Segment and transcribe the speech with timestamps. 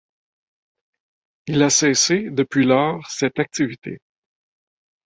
[1.45, 3.99] Il a cessé, depuis lors, cette activité.